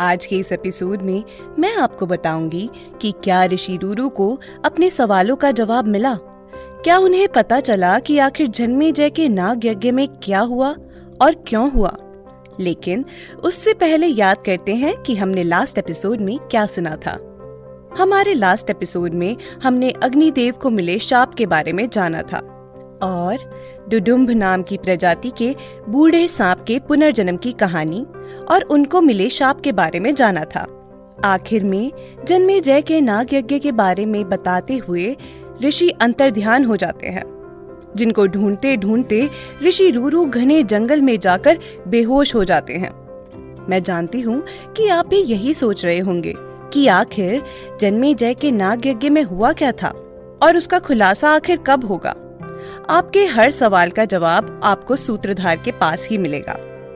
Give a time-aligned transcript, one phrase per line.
[0.00, 1.24] आज के इस एपिसोड में
[1.58, 2.70] मैं आपको बताऊँगी
[3.02, 6.14] कि क्या ऋषि रूरू को अपने सवालों का जवाब मिला?
[6.84, 10.74] क्या उन्हें पता चला कि आखिर जन्मे जय के नाग यज्ञ में क्या हुआ
[11.22, 11.96] और क्यों हुआ?
[12.60, 13.04] लेकिन
[13.44, 17.12] उससे पहले याद करते हैं कि हमने लास्ट एपिसोड में क्या सुना था।
[17.98, 22.57] हमारे लास्ट एपिसोड में हमने अग्निदेव को मिले शाप के बारे में जाना था।
[23.02, 23.38] और
[23.88, 25.56] डुडुम्भ नाम की प्रजाति के
[25.88, 28.06] बूढ़े सांप के पुनर्जन्म की कहानी
[28.50, 30.66] और उनको मिले शाप के बारे में जाना था।
[31.24, 31.92] आखिर में
[32.24, 35.16] जन्मे जय के नाग यज्ञ के बारे में बताते हुए
[35.64, 37.38] ऋषि अंतर ध्यान हो जाते हैं।
[37.96, 39.30] जिनको ढूंढते ढूंढते
[39.62, 42.90] ऋषि रूरू घने जंगल में जाकर बेहोश हो जाते हैं।
[43.68, 44.42] मैं जानती हूँ
[44.76, 46.34] कि आप भी यही सोच रहे होंगे
[46.72, 47.42] कि आखिर
[47.80, 49.88] जन्मे जय के नाग यज्ञ में हुआ क्या था
[50.42, 52.14] और उसका खुलासा आखिर कब होगा।
[52.88, 56.54] आपके हर सवाल का जवाब आपको सूत्रधार के पास ही मिलेगा।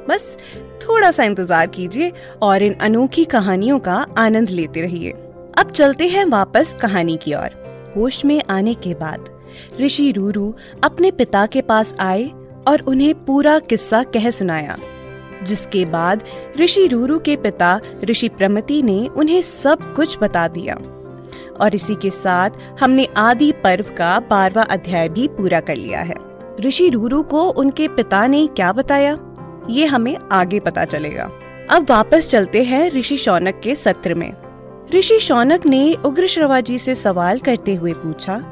[0.09, 0.37] बस
[0.83, 2.13] थोड़ा सा इंतज़ार कीजिए
[2.43, 5.11] और इन अनोखी कहानियों का आनंद लेते रहिए।
[5.59, 9.29] अब चलते हैं वापस कहानी की ओर। होश में आने के बाद
[9.81, 10.55] ऋषि रूरू
[10.85, 12.25] अपने पिता के पास आए
[12.69, 14.77] और उन्हें पूरा किस्सा कह सुनाया,
[15.43, 16.25] जिसके बाद
[16.61, 20.79] ऋषि रूरू के पिता ऋषि प्रमति ने उन्हें सब कुछ बता दिया।
[21.63, 26.15] और इसी के साथ हमने आदि पर्व का बारवा अध्याय भी पूरा कर लिया है।
[26.61, 29.19] ऋषि रूरू को उनके पिता ने क्या बताया?
[29.71, 31.31] ये हमें आगे पता चलेगा।
[31.71, 34.33] अब वापस चलते हैं ऋषि शौनक के सत्र में।
[34.95, 38.43] ऋषि शौनक ने उग्र श्रवा जी से सवाल करते हुए पूछा,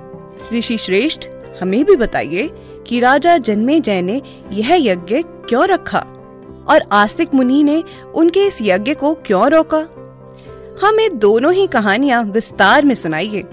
[0.53, 1.29] ऋषि श्रेष्ठ,
[1.63, 2.51] हमें भी बताइए
[2.87, 6.07] कि राजा जन्मे जय ने यह यज्ञ क्यों रखा?
[6.69, 7.85] और आस्तिक मुनि ने
[8.15, 10.00] उनके इस यज्ञ को क्यों रोका?
[10.83, 13.45] हमें दोनों ही कहानियाँ विस्तार में सुनाइए।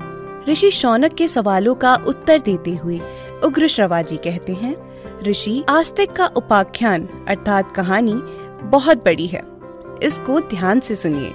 [0.50, 3.00] ऋषि शौनक के सवालों का उत्तर देते हुए
[3.44, 4.76] उग्र श्रवा जी कहते हैं,
[5.24, 8.14] ऋषि, आस्तिक का उपाख्यान अर्थात कहानी
[8.64, 9.42] बहुत बड़ी है।
[10.04, 11.32] इसको ध्यान से सुनिए।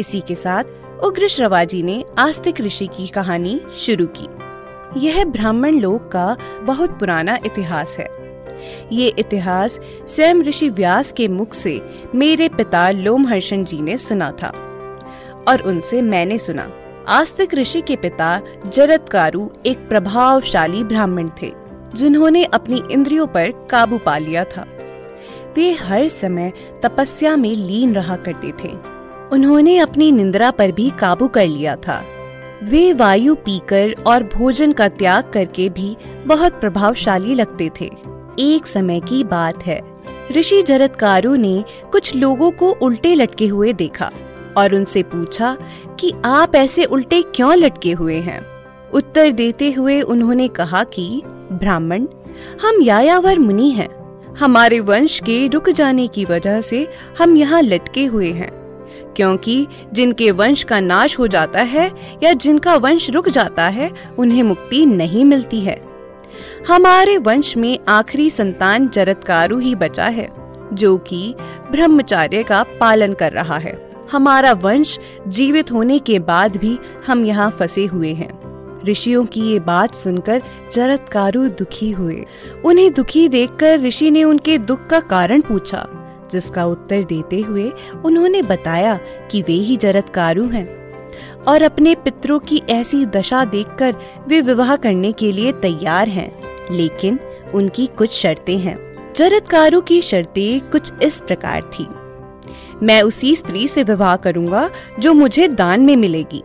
[0.00, 0.64] इसी के साथ
[1.04, 4.28] उग्र श्रवाजी ने आस्तिक ऋषि की कहानी शुरू की।
[5.06, 8.08] यह ब्राह्मण लोक का बहुत पुराना इतिहास है।
[8.92, 11.82] ये इतिहास स्वयं ऋषि व्यास के मुख से
[12.14, 14.65] मेरे पिता लोमहर्षण जी ने सुना था।
[15.48, 16.70] और उनसे मैंने सुना।
[17.08, 18.40] आस्तिक ऋषि के पिता
[18.74, 21.52] जरतकारु एक प्रभावशाली ब्राह्मण थे,
[21.94, 24.66] जिन्होंने अपनी इंद्रियों पर काबू पा लिया था।
[25.56, 26.52] वे हर समय
[26.82, 28.72] तपस्या में लीन रहा करते थे।
[29.32, 32.04] उन्होंने अपनी निंद्रा पर भी काबू कर लिया था।
[32.62, 35.96] वे वायु पीकर और भोजन का त्याग करके भी
[36.26, 37.90] बहुत प्रभावशाली लगते थे।
[38.38, 39.80] एक समय की बात है।
[40.32, 44.10] ऋषि जरतकारु ने कुछ लोगों को उल्टे लटके हुए देखा।
[44.56, 45.56] और उनसे पूछा
[46.00, 48.46] कि आप ऐसे उल्टे क्यों लटके हुए हैं?
[48.94, 51.22] उत्तर देते हुए उन्होंने कहा कि,
[51.52, 52.06] ब्राह्मण,
[52.62, 53.96] हम यायावर मुनि हैं।
[54.34, 58.66] हमारे वंश के रुक जाने की वजह से हम यहाँ लटके हुए हैं।
[59.16, 61.90] क्योंकि जिनके वंश का नाश हो जाता है
[62.22, 65.82] या जिनका वंश रुक जाता है, उन्हें मुक्ति नहीं मिलती है।
[66.68, 70.28] हमारे वंश में आखिरी संतान जरतकारु ही बचा है,
[70.72, 71.34] जो कि
[71.70, 77.50] ब्रह्मचार्य का पालन कर रहा है। हमारा वंश जीवित होने के बाद भी हम यहाँ
[77.50, 78.34] फंसे हुए हैं।
[78.84, 82.24] ऋषियों की ये बात सुनकर जरतकारु दुखी हुए।
[82.64, 85.86] उन्हें दुखी देखकर ऋषि ने उनके दुख का कारण पूछा,
[86.32, 87.70] जिसका उत्तर देते हुए
[88.04, 88.98] उन्होंने बताया
[89.30, 90.66] कि वे ही जरतकारु हैं
[91.48, 93.94] और अपने पितरों की ऐसी दशा देखकर
[94.28, 96.30] वे विवाह करने के लिए तैयार हैं,
[96.70, 97.18] लेकिन
[97.54, 98.78] उनकी कुछ शर्तें हैं।
[99.16, 101.86] जरतकारु की शर्तें कुछ इस प्रकार थी।
[102.82, 104.68] मैं उसी स्त्री से विवाह करूँगा
[105.00, 106.42] जो मुझे दान में मिलेगी,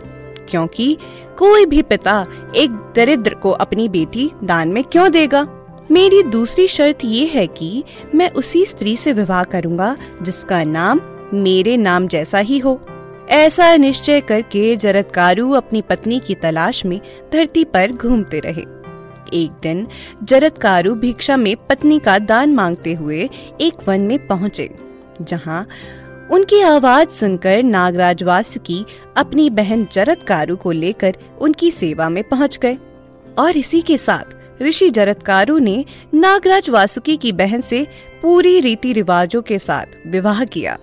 [0.49, 0.97] क्योंकि
[1.37, 2.25] कोई भी पिता
[2.55, 5.47] एक दरिद्र को अपनी बेटी दान में क्यों देगा?
[5.91, 7.83] मेरी दूसरी शर्त ये है कि
[8.15, 11.01] मैं उसी स्त्री से विवाह करूँगा जिसका नाम
[11.33, 12.79] मेरे नाम जैसा ही हो।
[13.29, 16.99] ऐसा निश्चय करके जरतकारु अपनी पत्नी की तलाश में
[17.33, 18.65] धरती पर घूमते रहे।
[19.33, 19.87] एक दिन
[20.23, 23.29] जरतकारु भिक्षा में पत्नी का दान मांगते हुए
[23.61, 24.69] एक वन में पहुँचे,
[25.21, 25.67] जहाँ
[26.31, 28.85] उनकी आवाज़ सुनकर नागराज वासुकी
[29.17, 32.77] अपनी बहन जरतकारु को लेकर उनकी सेवा में पहुँच गए।
[33.39, 37.87] और इसी के साथ ऋषि जरतकारु ने नागराज वासुकी की बहन से
[38.21, 40.77] पूरी रीति रिवाजों के साथ विवाह किया।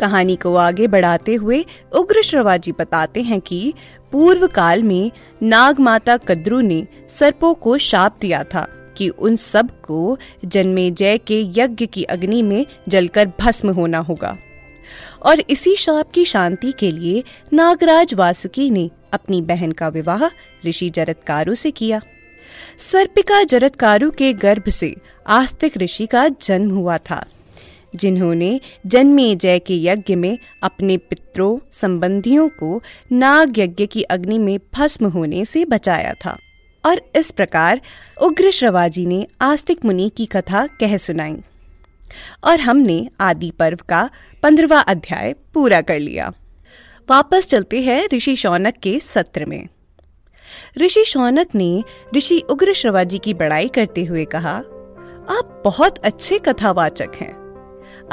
[0.00, 3.74] कहानी को आगे बढ़ाते हुए उग्र श्रवाजी बताते हैं कि
[4.12, 5.10] पूर्व काल में
[5.42, 8.66] नाग माता कद्रू ने सर्पों को शाप दिया था
[8.96, 14.36] कि उन सबको जन्मे जय के यज्ञ की अग्नि में जलकर भस्म होना होगा।
[15.24, 20.20] और इसी शाप की शांति के लिए नागराज वासुकी ने अपनी बहन का विवाह
[20.68, 22.00] ऋषि जरत्कारु से किया।
[22.78, 27.26] सर्पिका जरत्कारु के गर्भ से आस्तिक ऋषि का जन्म हुआ था,
[27.96, 32.82] जिन्होंने जन्मे जय के यज्ञ में अपने पितरों, संबंधियों को
[33.12, 36.38] नाग यज्ञ की अग्नि में भस्म होने से बचाया था।
[36.86, 37.80] और इस प्रकार
[38.22, 41.36] उग्र श्रवाजी ने आस्तिक मुनि की कथा कह सुनाई।
[42.44, 44.10] और हमने आदि पर्व का
[44.44, 46.32] पंद्रवा अध्याय पूरा कर लिया।
[47.10, 49.68] वापस चलते हैं ऋषि शौनक के सत्र में।
[50.78, 51.84] ऋषि शौनक ने
[52.16, 54.56] ऋषि उग्र श्रवाजी की बड़ाई करते हुए कहा,
[55.30, 57.32] आप बहुत अच्छे कथावाचक हैं।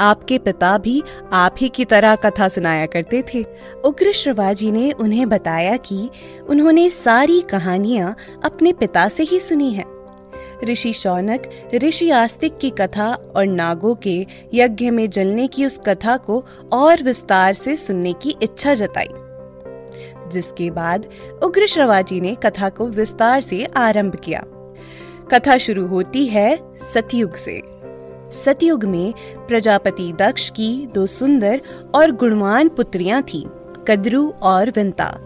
[0.00, 1.02] आपके पिता भी
[1.32, 3.44] आप ही की तरह कथा सुनाया करते थे।
[3.84, 6.10] उग्र श्रवाजी ने उन्हें बताया कि
[6.48, 10.01] उन्होंने सारी कहानियाँ अपने पिता से ही सुनी हैं।
[10.64, 11.42] ऋषि शौनक
[11.74, 17.02] ऋषि आस्तिक की कथा और नागों के यज्ञ में जलने की उस कथा को और
[17.02, 19.08] विस्तार से सुनने की इच्छा जताई।
[20.30, 21.06] जिसके बाद
[21.42, 24.44] उग्र श्रवाजी ने कथा को विस्तार से आरंभ किया।
[25.30, 26.58] कथा शुरू होती है
[26.94, 27.62] सतयुग से।
[28.30, 31.60] सतयुग में प्रजापति दक्ष की दो सुंदर
[31.94, 33.46] और गुणवान पुत्रियाँ थीं,
[33.88, 35.18] कद्रु और विंता।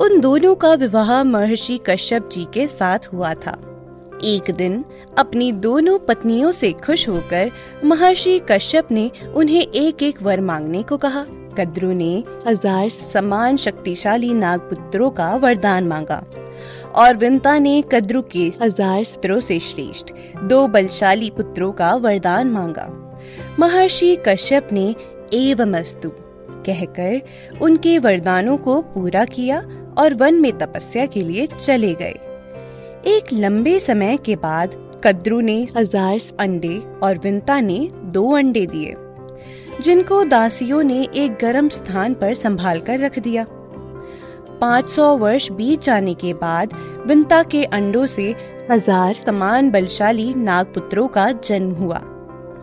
[0.00, 3.75] उन दोनों का विवाह महर्षि कश्यप जी के साथ हुआ था।
[4.24, 4.84] एक दिन
[5.18, 7.50] अपनी दोनों पत्नियों से खुश होकर
[7.84, 11.24] महर्षि कश्यप ने उन्हें एक एक वर मांगने को कहा।
[11.58, 16.22] कद्रु ने हज़ार समान शक्तिशाली नागपुत्रों का वरदान मांगा
[16.94, 22.88] और विंता ने कद्रु के हज़ार स्त्रों से श्रेष्ठ दो बलशाली पुत्रों का वरदान मांगा।
[23.58, 24.94] महर्षि कश्यप ने
[25.34, 26.10] एवमस्तु
[26.66, 29.58] कहकर उनके वरदानों को पूरा किया
[29.98, 32.14] और वन में तपस्या के लिए चले गए।
[33.06, 34.70] एक लंबे समय के बाद
[35.04, 38.94] कद्रु ने हज़ार अंडे और विंता ने दो अंडे दिए
[39.82, 43.44] जिनको दासियों ने एक गर्म स्थान पर संभाल कर रख दिया।
[44.60, 46.72] 500 वर्ष बीत जाने के बाद
[47.06, 48.34] विंता के अंडों से
[48.70, 52.00] हज़ार समान बलशाली नागपुत्रों का जन्म हुआ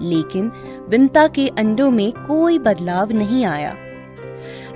[0.01, 0.51] लेकिन
[0.89, 3.75] विंता के अंडों में कोई बदलाव नहीं आया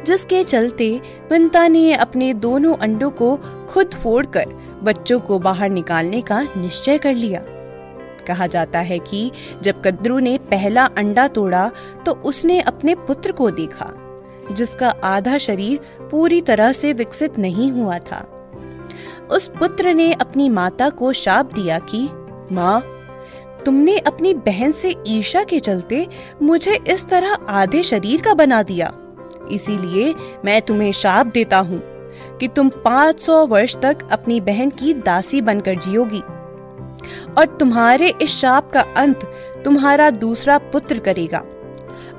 [0.05, 0.89] जिसके चलते
[1.31, 3.35] विंता ने अपने दोनों अंडों को
[3.69, 7.41] खुद फोड़कर बच्चों को बाहर निकालने का निश्चय कर लिया।
[8.27, 9.31] कहा जाता है कि
[9.61, 11.69] जब कद्रू ने पहला अंडा तोड़ा
[12.05, 13.91] तो उसने अपने पुत्र को देखा,
[14.51, 15.79] जिसका आधा शरीर
[16.11, 18.25] पूरी तरह से विकसित नहीं हुआ था।
[19.31, 22.07] उस पुत्र ने अपनी माता को शाप दिया कि,
[22.51, 22.81] माँ,
[23.65, 26.07] तुमने अपनी बहन से ईर्षा के चलते
[26.41, 28.93] मुझे इस तरह आधे शरीर का बना दिया।
[29.51, 30.13] इसीलिए
[30.45, 31.96] मैं तुम्हें शाप देता हूँ।
[32.39, 36.21] कि तुम 500 वर्ष तक अपनी बहन की दासी बनकर जियोगी।
[37.37, 39.23] और तुम्हारे इस शाप का अंत
[39.65, 41.43] तुम्हारा दूसरा पुत्र करेगा।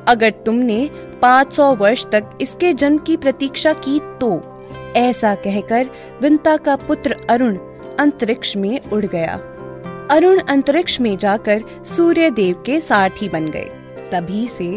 [0.09, 0.91] अगर तुमने
[1.23, 4.41] 500 वर्ष तक इसके जन्म की प्रतीक्षा की तो
[4.97, 5.91] ऐसा कहकर
[6.23, 7.57] विंता का पुत्र अरुण
[7.99, 9.35] अंतरिक्ष में उड़ गया।
[10.11, 13.71] अरुण अंतरिक्ष में जाकर सूर्य देव के सारथी बन गए।
[14.13, 14.69] तभी से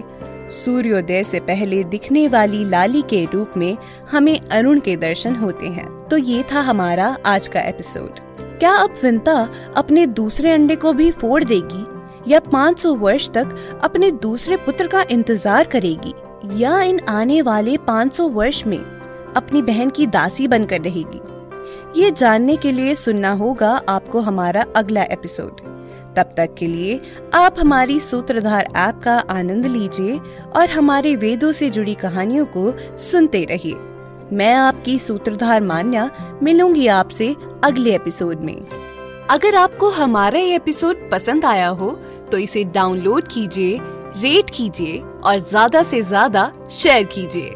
[0.51, 3.77] सूर्योदय से पहले दिखने वाली लाली के रूप में
[4.11, 8.19] हमें अरुण के दर्शन होते हैं। तो ये था हमारा आज का एपिसोड
[8.59, 11.85] क्या अब विंता अपने दूसरे अंडे को भी फोड़ देगी?
[12.31, 16.13] या 500 वर्ष तक अपने दूसरे पुत्र का इंतज़ार करेगी?
[16.63, 18.79] या इन आने वाले 500 वर्ष में
[19.37, 21.21] अपनी बहन की दासी बनकर रहेगी?
[22.01, 25.70] ये जानने के लिए सुनना होगा आपको हमारा अगला एपिसोड
[26.15, 26.99] तब तक के लिए
[27.33, 30.17] आप हमारी सूत्रधार ऐप का आनंद लीजिए
[30.55, 33.75] और हमारे वेदों से जुड़ी कहानियों को सुनते रहिए।
[34.33, 36.09] मैं आपकी सूत्रधार मान्या,
[36.43, 38.55] मिलूँगी आपसे अगले एपिसोड में।
[39.29, 41.91] अगर आपको हमारा ये एपिसोड पसंद आया हो
[42.31, 43.79] तो इसे डाउनलोड कीजिए,
[44.17, 47.55] रेट कीजिए और ज़्यादा से ज़्यादा शेयर कीजिए।